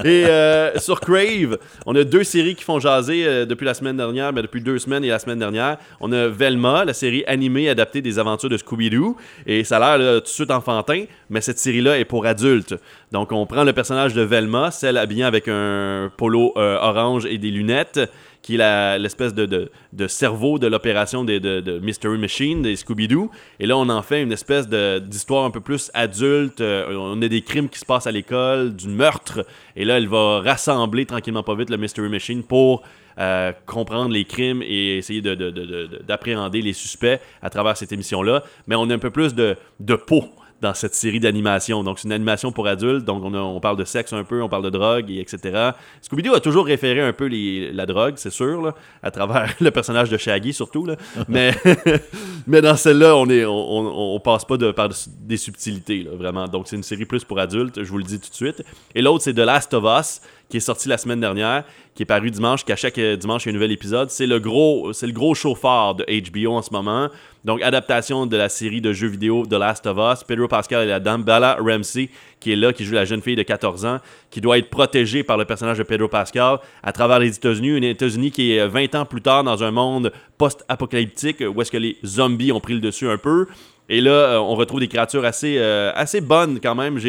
Et 0.03 0.25
euh, 0.25 0.77
sur 0.80 1.00
Crave, 1.00 1.59
on 1.86 1.95
a 1.95 2.03
deux 2.03 2.24
séries 2.24 2.56
qui 2.56 2.63
font 2.63 2.80
jaser 2.80 3.25
euh, 3.25 3.45
depuis 3.45 3.65
la 3.65 3.75
semaine 3.75 3.97
dernière, 3.97 4.33
mais 4.33 4.42
depuis 4.42 4.62
deux 4.62 4.80
semaines 4.80 5.03
et 5.03 5.09
la 5.09 5.19
semaine 5.19 5.39
dernière. 5.39 5.77
On 6.01 6.12
a 6.12 6.27
Velma, 6.27 6.83
la 6.83 6.94
série 6.94 7.24
animée 7.27 7.69
adaptée 7.69 8.01
des 8.01 8.18
aventures 8.18 8.50
de 8.50 8.57
Scooby-Doo. 8.57 9.18
Et 9.45 9.63
ça 9.63 9.77
a 9.77 9.97
l'air 9.97 10.15
tout 10.18 10.24
de 10.24 10.27
suite 10.27 10.51
enfantin, 10.51 11.06
mais 11.30 11.42
cette 11.42 11.59
série-là 11.59 12.00
est 12.00 12.06
pour 12.06 12.25
adultes. 12.25 12.75
Donc 13.12 13.31
on 13.31 13.45
prend 13.45 13.63
le 13.63 13.74
personnage 13.74 14.13
de 14.13 14.21
Velma, 14.21 14.71
celle 14.71 14.97
habillée 14.97 15.24
avec 15.24 15.47
un 15.47 16.12
polo 16.18 16.53
euh, 16.57 16.77
orange 16.81 17.25
et 17.25 17.38
des 17.38 17.51
lunettes 17.51 18.00
qui 18.45 18.57
est 18.57 19.00
l'espèce 19.00 19.33
de, 19.33 19.71
cerveau 20.07 20.59
de 20.59 20.68
l'opération 20.68 21.24
de, 21.24 21.39
de 21.39 21.80
Mystery 21.80 22.19
Machine, 22.19 22.62
des 22.62 22.75
Scooby-Doo. 22.75 23.31
Et 23.59 23.65
là, 23.65 23.75
on 23.75 23.89
en 23.89 24.03
fait 24.03 24.21
une 24.21 24.31
espèce 24.31 24.68
d'histoire 24.69 25.45
un 25.45 25.50
peu 25.50 25.62
plus 25.62 25.89
adulte. 25.95 26.62
Euh, 26.62 26.95
on 26.95 27.19
a 27.24 27.27
des 27.27 27.42
crimes 27.42 27.69
qui 27.69 27.80
se 27.80 27.86
passent 27.86 28.06
à 28.06 28.12
l'école, 28.12 28.75
du 28.75 28.88
meurtre. 28.88 29.47
Et 29.75 29.83
là, 29.83 29.97
elle 29.97 30.07
va 30.07 30.42
rassembler 30.42 31.07
tranquillement 31.07 31.42
pas 31.42 31.56
vite 31.56 31.71
le 31.71 31.77
Mystery 31.77 32.07
Machine 32.07 32.44
pour 32.44 32.83
euh, 33.18 33.51
comprendre 33.65 34.12
les 34.12 34.25
crimes 34.25 34.62
et 34.62 34.97
essayer 35.00 35.24
de- 35.24 35.33
de- 35.33 35.50
de- 35.50 35.65
de- 35.65 36.01
d'appréhender 36.07 36.62
les 36.62 36.74
suspects 36.74 37.19
à 37.42 37.50
travers 37.50 37.75
cette 37.75 37.94
émission-là. 37.94 38.44
Mais 38.68 38.75
on 38.75 38.88
a 38.92 38.94
un 38.94 39.00
peu 39.00 39.09
plus 39.09 39.33
de, 39.33 39.56
de 39.80 39.95
peau 39.95 40.25
dans 40.65 40.73
cette 40.73 40.95
série 40.95 41.19
d'animation. 41.19 41.83
Donc, 41.83 42.00
c'est 42.00 42.07
une 42.07 42.12
animation 42.12 42.51
pour 42.51 42.65
adultes. 42.67 43.06
Donc, 43.06 43.23
on, 43.23 43.33
a- 43.35 43.39
on 43.39 43.59
parle 43.59 43.77
de 43.77 43.83
sexe 43.85 44.12
un 44.13 44.23
peu, 44.23 44.41
on 44.41 44.50
parle 44.50 44.63
de 44.63 44.71
drogue, 44.71 45.12
et 45.12 45.19
etc. 45.19 45.71
Scooby-Doo 46.01 46.33
a 46.33 46.39
toujours 46.39 46.65
référé 46.65 47.01
un 47.01 47.13
peu 47.13 47.25
les- 47.25 47.71
la 47.71 47.85
drogue, 47.85 48.15
c'est 48.17 48.31
sûr, 48.31 48.62
là, 48.63 48.73
à 49.03 49.12
travers 49.12 49.53
le 49.62 49.69
personnage 49.69 50.09
de 50.09 50.17
Shaggy, 50.17 50.53
surtout. 50.53 50.85
Là. 50.85 50.95
mais, 51.29 51.53
mais 52.47 52.62
dans 52.62 52.75
celle-là, 52.75 53.15
on, 53.15 53.27
est, 53.29 53.45
on, 53.45 53.51
on- 53.53 54.15
on 54.15 54.19
passe 54.19 54.45
pas 54.45 54.57
de, 54.57 54.71
par 54.71 54.89
des 55.21 55.38
subtilités, 55.38 56.03
là, 56.03 56.12
vraiment. 56.15 56.47
Donc, 56.47 56.68
c'est 56.68 56.75
une 56.75 56.83
série 56.83 57.06
plus 57.06 57.23
pour 57.23 57.39
adultes, 57.39 57.83
je 57.83 57.89
vous 57.89 57.97
le 58.00 58.03
dis 58.03 58.19
tout 58.19 58.29
de 58.29 58.35
suite. 58.35 58.63
Et 58.95 59.01
l'autre, 59.01 59.23
c'est 59.23 59.33
The 59.33 59.39
Last 59.39 59.73
of 59.73 59.83
Us, 59.85 60.21
qui 60.50 60.57
est 60.57 60.62
sorti 60.62 60.89
la 60.89 60.97
semaine 60.97 61.19
dernière, 61.19 61.63
qui 61.95 62.03
est 62.03 62.06
paru 62.06 62.30
dimanche, 62.30 62.63
qu'à 62.63 62.75
chaque 62.75 62.97
euh, 62.97 63.15
dimanche, 63.15 63.45
il 63.45 63.47
y 63.47 63.50
a 63.50 63.51
un 63.51 63.53
nouvel 63.53 63.71
épisode. 63.71 64.09
C'est 64.09 64.27
le 64.27 64.39
gros, 64.39 64.94
c'est 64.94 65.07
le 65.07 65.13
gros 65.13 65.33
chauffeur 65.33 65.95
de 65.95 66.06
HBO 66.06 66.53
en 66.53 66.62
ce 66.62 66.71
moment. 66.71 67.09
Donc, 67.44 67.62
adaptation 67.62 68.25
de 68.25 68.38
la 68.38 68.50
série 68.50 68.81
de 68.81 68.92
jeux 68.92 69.07
vidéo 69.07 69.45
The 69.45 69.53
Last 69.53 69.86
of 69.86 69.97
Us. 69.97 70.24
Pedro 70.24 70.47
Pascal 70.47 70.83
et 70.83 70.89
la 70.89 71.00
dame 71.00 71.24
Bella 71.24 71.57
Ramsey, 71.59 72.09
qui 72.39 72.51
est 72.51 72.56
là, 72.56 72.74
qui 72.74 72.83
joue 72.83 72.94
la 72.94 73.06
jeune 73.06 73.21
fille 73.21 73.36
de 73.36 73.44
14 73.44 73.86
ans, 73.86 73.99
qui 74.31 74.42
doit 74.42 74.57
être 74.57 74.69
protégée 74.69 75.23
par 75.23 75.37
le 75.37 75.45
personnage 75.45 75.78
de 75.78 75.83
Pedro 75.83 76.07
Pascal 76.07 76.57
à 76.83 76.92
travers 76.92 77.19
les 77.19 77.35
États-Unis. 77.35 77.78
Une 77.78 77.83
États-Unis 77.83 78.31
qui 78.31 78.54
est 78.54 78.61
euh, 78.61 78.68
20 78.68 78.95
ans 78.95 79.06
plus 79.06 79.21
tard 79.21 79.44
dans 79.44 79.64
un 79.64 79.71
monde 79.71 80.11
post-apocalyptique 80.37 81.42
où 81.42 81.61
est-ce 81.61 81.71
que 81.71 81.78
les 81.78 81.97
zombies 82.04 82.52
ont 82.52 82.59
pris 82.59 82.73
le 82.73 82.80
dessus 82.80 83.09
un 83.09 83.18
peu. 83.18 83.47
Et 83.87 84.01
là, 84.01 84.11
euh, 84.11 84.37
on 84.37 84.56
retrouve 84.56 84.80
des 84.80 84.87
créatures 84.87 85.25
assez, 85.25 85.57
euh, 85.59 85.92
assez 85.94 86.19
bonnes 86.19 86.59
quand 86.61 86.73
même. 86.73 86.99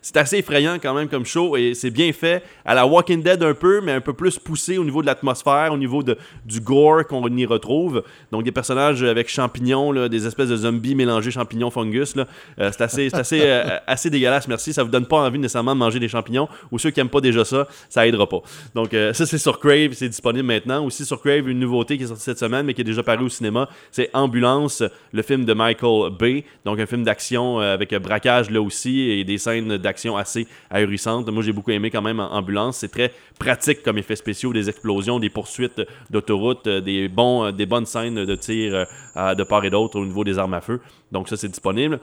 C'est 0.00 0.16
assez 0.16 0.38
effrayant 0.38 0.78
quand 0.82 0.94
même 0.94 1.08
comme 1.08 1.26
show 1.26 1.56
et 1.56 1.74
c'est 1.74 1.90
bien 1.90 2.10
fait. 2.12 2.42
À 2.64 2.74
la 2.74 2.86
Walking 2.86 3.22
Dead 3.22 3.42
un 3.42 3.54
peu, 3.54 3.80
mais 3.82 3.92
un 3.92 4.00
peu 4.00 4.14
plus 4.14 4.38
poussé 4.38 4.78
au 4.78 4.84
niveau 4.84 5.02
de 5.02 5.06
l'atmosphère, 5.06 5.72
au 5.72 5.76
niveau 5.76 6.02
de, 6.02 6.16
du 6.46 6.60
gore 6.60 7.06
qu'on 7.06 7.26
y 7.36 7.44
retrouve. 7.44 8.02
Donc 8.30 8.44
des 8.44 8.52
personnages 8.52 9.02
avec 9.02 9.28
champignons, 9.28 10.08
des 10.08 10.26
espèces 10.26 10.48
de 10.48 10.56
zombies 10.56 10.94
mélangés 10.94 11.30
champignons 11.30 11.70
fungus. 11.70 12.14
Euh, 12.16 12.70
c'est 12.72 12.80
assez, 12.80 13.10
assez, 13.12 13.50
assez 13.86 14.08
dégueulasse, 14.08 14.48
merci. 14.48 14.72
Ça 14.72 14.82
vous 14.82 14.90
donne 14.90 15.06
pas 15.06 15.18
envie 15.18 15.38
nécessairement 15.38 15.74
de 15.74 15.80
manger 15.80 15.98
des 15.98 16.08
champignons. 16.08 16.48
Ou 16.70 16.78
ceux 16.78 16.90
qui 16.90 17.00
aiment 17.00 17.10
pas 17.10 17.20
déjà 17.20 17.44
ça, 17.44 17.68
ça 17.90 18.06
aidera 18.06 18.26
pas. 18.26 18.40
Donc 18.74 18.92
ça 18.92 19.26
c'est 19.26 19.38
sur 19.38 19.58
Crave, 19.58 19.92
c'est 19.92 20.08
disponible 20.08 20.46
maintenant. 20.46 20.84
Aussi 20.86 21.04
sur 21.04 21.20
Crave, 21.20 21.48
une 21.48 21.58
nouveauté 21.58 21.98
qui 21.98 22.04
est 22.04 22.06
sortie 22.06 22.22
cette 22.22 22.38
semaine, 22.38 22.64
mais 22.64 22.72
qui 22.72 22.80
est 22.80 22.84
déjà 22.84 23.02
paru 23.02 23.24
au 23.24 23.28
cinéma, 23.28 23.68
c'est 23.90 24.08
Ambulance, 24.14 24.82
le 25.12 25.22
film 25.22 25.44
de 25.44 25.52
Michael 25.52 26.10
Donc 26.64 26.78
un 26.78 26.86
film 26.86 27.02
d'action 27.04 27.60
euh, 27.60 27.74
avec 27.74 27.94
braquage 27.94 28.50
là 28.50 28.60
aussi 28.60 29.00
et 29.00 29.24
des 29.24 29.38
scènes 29.38 29.76
d'action 29.78 30.16
assez 30.16 30.46
ahurissantes. 30.70 31.28
Moi 31.28 31.42
j'ai 31.42 31.52
beaucoup 31.52 31.70
aimé 31.70 31.90
quand 31.90 32.02
même 32.02 32.20
Ambulance. 32.20 32.78
C'est 32.78 32.90
très 32.90 33.12
pratique 33.38 33.82
comme 33.82 33.98
effets 33.98 34.16
spéciaux, 34.16 34.52
des 34.52 34.68
explosions, 34.68 35.18
des 35.18 35.30
poursuites 35.30 35.82
d'autoroute, 36.10 36.66
euh, 36.66 36.80
des, 36.80 37.08
bons, 37.08 37.46
euh, 37.46 37.52
des 37.52 37.66
bonnes 37.66 37.86
scènes 37.86 38.24
de 38.24 38.34
tir 38.36 38.86
de 39.16 39.42
part 39.44 39.64
et 39.64 39.70
d'autre 39.70 39.98
au 39.98 40.04
niveau 40.04 40.24
des 40.24 40.38
armes 40.38 40.54
à 40.54 40.60
feu. 40.60 40.80
Donc 41.10 41.28
ça 41.28 41.36
c'est 41.36 41.48
disponible. 41.48 42.00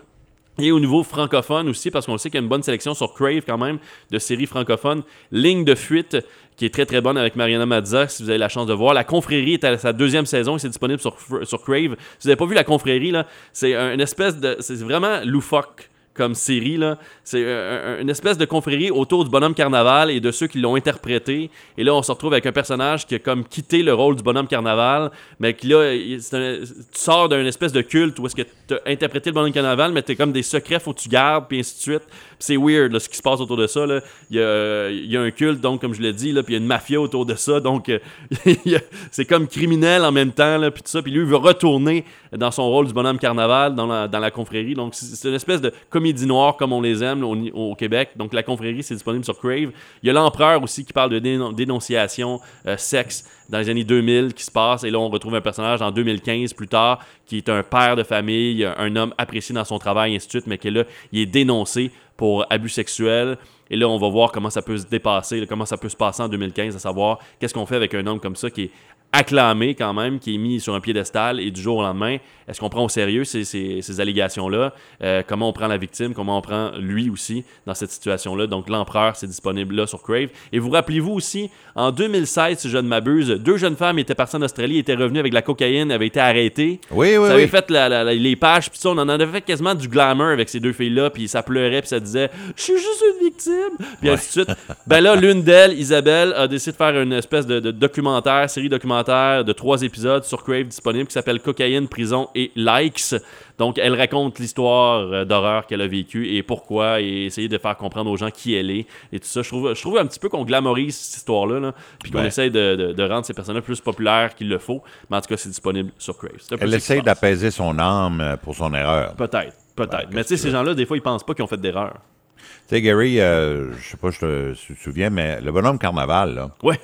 Et 0.61 0.71
au 0.73 0.79
niveau 0.79 1.03
francophone 1.03 1.69
aussi, 1.69 1.89
parce 1.89 2.05
qu'on 2.05 2.17
sait 2.17 2.29
qu'il 2.29 2.38
y 2.38 2.41
a 2.41 2.43
une 2.43 2.49
bonne 2.49 2.63
sélection 2.63 2.93
sur 2.93 3.13
Crave 3.13 3.43
quand 3.47 3.57
même 3.57 3.79
de 4.11 4.19
séries 4.19 4.45
francophones. 4.45 5.03
Ligne 5.31 5.63
de 5.63 5.73
fuite, 5.73 6.17
qui 6.60 6.66
est 6.66 6.70
très 6.74 6.86
très 6.86 7.00
bonne 7.00 7.18
avec 7.18 7.38
Mariana 7.38 7.66
Mazza, 7.66 8.10
si 8.10 8.22
vous 8.22 8.30
avez 8.30 8.38
la 8.38 8.50
chance 8.50 8.68
de 8.68 8.74
voir. 8.74 8.94
La 8.94 9.06
Confrérie 9.06 9.54
est 9.54 9.63
à 9.63 9.78
sa 9.78 9.94
deuxième 9.94 10.25
saison 10.25 10.58
et 10.58 10.60
c'est 10.60 10.68
disponible 10.68 11.00
sur, 11.00 11.16
Crave. 11.16 11.80
Si 11.80 11.88
vous 11.88 11.96
n'avez 12.25 12.36
pas 12.36 12.46
vu 12.46 12.54
La 12.54 12.66
Confrérie, 12.66 13.13
c'est 13.54 13.74
un- 13.75 13.94
une 13.94 14.01
espèce 14.01 14.38
de. 14.38 14.58
C'est 14.60 14.75
vraiment 14.84 15.22
loufoque 15.24 15.88
comme 16.19 16.35
série. 16.35 16.75
là. 16.77 16.97
C'est 17.23 17.41
euh, 17.45 17.97
un- 17.97 18.01
une 18.01 18.09
espèce 18.09 18.38
de 18.38 18.43
confrérie 18.45 18.91
autour 18.91 19.23
du 19.23 19.29
bonhomme 19.31 19.53
carnaval 19.53 20.11
et 20.11 20.19
de 20.19 20.31
ceux 20.31 20.47
qui 20.47 20.59
l'ont 20.59 20.75
interprété. 20.75 21.49
Et 21.77 21.83
là, 21.85 21.95
on 21.95 22.03
se 22.03 22.11
retrouve 22.11 22.33
avec 22.33 22.45
un 22.45 22.51
personnage 22.51 23.07
qui 23.07 23.15
a 23.15 23.19
comme 23.19 23.45
quitté 23.45 23.81
le 23.83 23.93
rôle 23.93 24.15
du 24.17 24.23
bonhomme 24.23 24.47
carnaval, 24.47 25.11
mais 25.39 25.53
qui 25.53 25.67
là, 25.67 25.79
un- 25.79 25.95
tu 25.95 26.67
sors 26.91 27.29
d'un 27.29 27.45
espèce 27.45 27.71
de 27.71 27.81
culte 27.81 28.19
où 28.19 28.25
est-ce 28.25 28.35
que 28.35 28.41
tu 28.67 28.73
as 28.73 28.81
interprété 28.85 29.29
le 29.29 29.33
bonhomme 29.35 29.53
carnaval, 29.53 29.91
mais 29.93 30.03
tu 30.03 30.15
comme 30.15 30.33
des 30.33 30.43
secrets, 30.43 30.79
faut 30.79 30.93
que 30.93 30.99
tu 30.99 31.09
gardes, 31.09 31.45
puis 31.47 31.59
ainsi 31.59 31.75
de 31.77 31.81
suite. 31.81 32.03
C'est 32.38 32.57
weird 32.57 32.97
ce 32.99 33.07
qui 33.09 33.17
se 33.17 33.21
passe 33.21 33.39
autour 33.41 33.57
de 33.57 33.67
ça. 33.67 33.85
Il, 34.29 34.38
y 34.38 34.41
a, 34.41 34.89
y 34.89 35.15
a 35.17 35.21
un 35.21 35.31
culte, 35.31 35.61
donc, 35.61 35.81
comme 35.81 35.93
je 35.93 36.01
l'ai 36.01 36.13
dit, 36.13 36.31
là, 36.31 36.43
puis 36.43 36.53
il 36.53 36.57
y 36.57 36.59
a 36.59 36.61
une 36.61 36.67
mafia 36.67 36.99
autour 36.99 37.25
de 37.25 37.35
ça. 37.35 37.59
Donc, 37.59 37.89
euh, 37.89 37.99
c'est 39.11 39.25
comme 39.25 39.47
criminel 39.47 40.03
en 40.03 40.11
même 40.11 40.31
temps, 40.31 40.57
là, 40.57 40.71
puis 40.71 40.81
tout 40.83 40.89
ça. 40.89 41.01
Puis 41.01 41.11
lui, 41.11 41.19
il 41.21 41.25
veut 41.25 41.35
retourner 41.38 42.05
dans 42.35 42.51
son 42.51 42.63
rôle 42.69 42.88
du 42.88 42.93
bonhomme 42.93 43.19
carnaval 43.19 43.75
dans 43.75 43.88
la, 43.88 44.07
dans 44.07 44.19
la 44.19 44.31
confrérie. 44.31 44.73
Donc, 44.73 44.93
c'est 44.95 45.27
une 45.27 45.35
espèce 45.35 45.61
de 45.61 45.73
comédie 46.10 46.25
noire 46.25 46.58
comme 46.58 46.74
on 46.74 46.82
les 46.82 47.04
aime 47.04 47.24
au, 47.24 47.75
Québec. 47.75 48.12
Donc, 48.16 48.34
la 48.34 48.44
confrérie, 48.44 48.84
c'est 48.84 48.96
disponible 48.96 49.24
sur 49.24 49.38
Crave. 49.38 49.72
Il 50.01 50.08
y 50.08 50.10
a 50.10 50.13
l'empereur 50.13 50.62
aussi 50.63 50.84
qui 50.84 50.94
parle 50.94 51.12
de 51.12 51.20
dénon- 51.20 51.54
dénonciation, 51.54 52.39
euh, 52.66 52.75
sexe 52.78 53.25
dans 53.50 53.60
les 53.60 53.70
années 53.70 53.84
2000 53.84 54.34
qui 54.34 54.44
se 54.44 54.51
passe. 54.51 54.84
Et 54.84 54.89
là, 54.89 55.00
on 55.00 55.10
retrouve 55.10 55.36
un 55.36 55.42
personnage 55.42 55.82
en 55.82 55.92
2015 55.92 56.54
plus 56.54 56.68
tard 56.68 57.00
qui 57.25 57.38
est 57.38 57.50
un 57.50 57.63
père 57.63 57.96
de 57.96 58.04
famille, 58.04 58.66
un 58.66 58.96
homme 58.96 59.13
apprécié 59.18 59.54
dans 59.54 59.66
son 59.66 59.78
travail, 59.78 60.16
ainsi 60.16 60.28
de 60.28 60.32
suite, 60.32 60.48
mais 60.48 60.58
qui 60.58 60.72
là, 60.72 60.84
il 61.12 61.20
est 61.20 61.25
dénoncé 61.25 61.92
pour 62.18 62.46
abus 62.50 62.70
sexuels. 62.70 63.38
Et 63.70 63.75
là, 63.75 63.88
on 63.88 64.00
va 64.00 64.10
voir 64.10 64.32
comment 64.32 64.50
ça 64.50 64.63
peut 64.63 64.78
se 64.78 64.88
dépasser, 64.88 65.46
comment 65.48 65.66
ça 65.66 65.78
peut 65.78 65.89
se 65.89 65.96
passer 65.96 66.24
en 66.24 66.28
2015, 66.28 66.75
à 66.75 66.80
savoir 66.80 67.20
qu'est-ce 67.39 67.54
qu'on 67.54 67.68
fait 67.68 67.75
avec 67.75 67.94
un 67.94 68.06
homme 68.08 68.20
comme 68.20 68.36
ça 68.36 68.50
qui 68.50 68.63
est 68.63 68.72
acclamé 69.12 69.75
quand 69.75 69.94
même, 69.94 70.20
qui 70.20 70.36
est 70.36 70.38
mis 70.38 70.60
sur 70.60 70.75
un 70.75 70.80
piédestal 70.80 71.39
et 71.39 71.50
du 71.51 71.62
jour 71.62 71.78
au 71.78 71.82
lendemain, 71.82 72.18
est-ce 72.48 72.60
qu'on 72.60 72.70
prend 72.70 72.86
au 72.86 72.89
sérieux 72.89 73.24
ces, 73.25 73.44
ces- 73.44 73.82
ces 73.82 74.00
allégations-là? 74.00 74.74
Euh, 75.04 75.22
comment 75.28 75.50
on 75.50 75.54
prend 75.54 75.68
la 75.68 75.78
victime? 75.78 76.13
Comment 76.13 76.38
on 76.38 76.42
prend 76.42 76.72
lui 76.80 77.10
aussi 77.10 77.44
dans 77.68 77.74
cette 77.75 77.92
situation-là? 77.92 78.48
Donc, 78.48 78.70
l'empereur, 78.70 79.16
c'est 79.16 79.28
disponible 79.28 79.75
là 79.75 79.86
sur 79.88 80.01
Crave. 80.01 80.30
Et 80.51 80.58
vous 80.60 80.70
rappelez-vous 80.72 81.12
aussi, 81.12 81.50
en 81.75 81.92
2016, 81.92 82.58
si 82.60 82.70
je 82.70 82.78
ne 82.78 82.88
m'abuse, 82.88 83.28
deux 83.30 83.58
jeunes 83.58 83.75
femmes 83.75 84.00
étaient 84.00 84.16
parties 84.16 84.36
en 84.36 84.42
Australie, 84.42 84.78
étaient 84.80 84.96
revenues 84.96 85.20
avec 85.20 85.32
de 85.32 85.36
la 85.36 85.42
cocaïne, 85.44 85.92
avaient 85.92 86.08
été 86.08 86.20
arrêtées. 86.20 86.80
Oui, 86.92 87.18
oui, 87.18 87.28
ça 87.28 87.34
avait 87.34 87.44
oui. 87.44 87.50
fait 87.50 87.70
la- 87.70 87.89
la- 87.89 88.04
la- 88.04 88.13
les 88.13 88.36
pages, 88.36 88.70
puis 88.70 88.80
ça, 88.80 88.89
on 88.89 88.98
en 88.98 89.10
avait 89.10 89.28
fait 89.28 89.42
quasiment 89.42 89.75
du 89.75 89.88
glamour 89.88 90.28
avec 90.28 90.50
ces 90.50 90.60
deux 90.60 90.74
filles-là, 90.74 91.10
puis 91.12 91.28
ça 91.28 91.44
pleurait, 91.44 91.82
puis 91.82 91.89
ça 91.89 92.00
disait 92.00 92.30
«Je 92.56 92.62
suis 92.63 92.78
juste 92.78 93.04
une 93.20 93.25
victime!» 93.25 93.88
Puis 94.01 94.10
ainsi 94.10 94.39
de 94.39 94.44
suite. 94.46 94.58
Ben 94.88 95.01
là, 95.01 95.16
l'une 95.16 95.44
d'elles, 95.44 95.74
Isabelle, 95.80 96.34
a 96.36 96.48
décidé 96.48 96.72
de 96.72 96.78
faire 96.78 97.00
une 97.00 97.13
espèce 97.13 97.46
de, 97.46 97.60
de 97.60 97.72
documentaire, 97.72 98.50
série 98.50 98.70
documentaire 98.70 98.99
de 99.03 99.51
trois 99.53 99.82
épisodes 99.84 100.24
sur 100.24 100.44
Crave 100.44 100.63
disponible 100.65 101.08
qui 101.08 101.13
s'appelle 101.13 101.39
Cocaïne, 101.39 101.88
prison 101.88 102.29
et 102.36 102.51
likes. 102.56 103.15
Donc, 103.58 103.77
elle 103.77 103.96
raconte 103.96 104.39
l'histoire 104.39 105.00
euh, 105.12 105.25
d'horreur 105.25 105.65
qu'elle 105.68 105.82
a 105.82 105.88
vécue 105.88 106.27
et 106.36 106.44
pourquoi, 106.44 107.01
et 107.01 107.25
essayer 107.25 107.48
de 107.48 107.58
faire 107.58 107.75
comprendre 107.77 108.10
aux 108.10 108.15
gens 108.18 108.32
qui 108.32 108.53
elle 108.56 108.72
est 108.72 108.86
et 109.12 109.20
tout 109.20 109.27
ça. 109.27 109.41
Je 109.41 109.48
trouve, 109.50 109.74
je 109.75 109.82
trouve 109.82 109.98
un 109.98 110.06
petit 110.06 110.20
peu 110.20 110.29
qu'on 110.29 110.46
glamorise 110.46 110.96
cette 110.98 111.18
histoire-là, 111.18 111.60
là, 111.60 111.74
puis 112.01 112.12
qu'on 112.12 112.20
Ouais. 112.20 112.27
essaye 112.27 112.51
de, 112.51 112.75
de- 112.75 112.94
de 112.94 113.03
rendre 113.03 113.25
ces 113.25 113.34
personnages 113.34 113.63
plus 113.63 113.82
populaires 113.82 114.34
qu'il 114.36 114.48
le 114.50 114.60
faut. 114.60 114.82
Mais 115.10 115.18
en 115.18 115.22
tout 115.22 115.27
cas, 115.29 115.38
c'est 115.38 115.50
disponible 115.50 115.91
sur 115.98 116.18
Crave. 116.18 116.32
Elle 116.62 116.74
essaye 116.74 117.01
d'apaiser 117.01 117.51
son 117.51 117.77
âme 117.79 118.22
euh, 118.22 118.38
pour 118.38 118.56
son 118.56 118.74
erreur. 118.74 119.15
Peut-être, 119.15 119.56
peut-être. 119.75 120.08
Mais 120.12 120.24
tu 120.24 120.29
sais, 120.29 120.38
ces 120.38 120.48
tu 120.48 120.51
gens-là, 120.51 120.74
des 120.74 120.86
fois, 120.86 120.96
ils 120.98 121.01
pensent 121.01 121.25
pas 121.25 121.34
qu'ils 121.34 121.44
ont 121.44 121.48
fait 121.48 121.60
d'erreur. 121.60 121.96
Tu 122.38 122.75
sais, 122.75 122.82
Gary, 122.82 123.20
euh, 123.20 123.74
je 123.74 123.89
sais 123.89 123.98
pas, 123.98 124.12
je 124.12 124.20
te 124.20 124.53
sou- 124.53 124.75
souviens, 124.75 125.10
mais 125.10 125.41
le 125.41 125.51
bonhomme 125.51 125.77
carnaval, 125.79 126.36
là, 126.36 126.51
Ouais. 126.63 126.79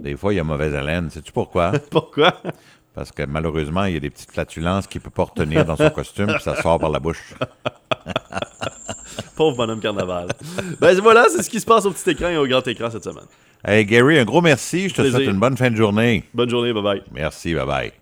Des 0.00 0.16
fois, 0.16 0.32
il 0.32 0.36
y 0.36 0.40
a 0.40 0.44
mauvaise 0.44 0.74
haleine. 0.74 1.10
Sais-tu 1.10 1.32
pourquoi? 1.32 1.72
Pourquoi? 1.90 2.34
Parce 2.94 3.12
que 3.12 3.22
malheureusement, 3.24 3.84
il 3.84 3.94
y 3.94 3.96
a 3.96 4.00
des 4.00 4.08
petites 4.10 4.32
flatulences 4.32 4.86
qu'il 4.86 5.02
peut 5.02 5.10
pas 5.10 5.24
retenir 5.24 5.64
dans 5.66 5.76
son 5.76 5.90
costume, 5.90 6.28
puis 6.28 6.42
ça 6.42 6.60
sort 6.62 6.78
par 6.78 6.88
la 6.90 6.98
bouche. 6.98 7.34
Pauvre 9.36 9.56
bonhomme 9.56 9.80
carnaval. 9.80 10.28
ben 10.80 10.98
voilà, 11.00 11.26
c'est 11.28 11.42
ce 11.42 11.50
qui 11.50 11.60
se 11.60 11.66
passe 11.66 11.84
au 11.84 11.90
petit 11.90 12.10
écran 12.10 12.28
et 12.28 12.38
au 12.38 12.46
grand 12.46 12.66
écran 12.66 12.90
cette 12.90 13.04
semaine. 13.04 13.26
Hey, 13.64 13.84
Gary, 13.84 14.18
un 14.18 14.24
gros 14.24 14.40
merci. 14.40 14.88
Je 14.88 14.94
te 14.94 15.00
Plaisir. 15.02 15.18
souhaite 15.18 15.30
une 15.30 15.40
bonne 15.40 15.56
fin 15.56 15.70
de 15.70 15.76
journée. 15.76 16.24
Bonne 16.32 16.48
journée, 16.48 16.72
bye 16.72 16.82
bye. 16.82 17.02
Merci, 17.12 17.54
bye 17.54 17.66
bye. 17.66 17.92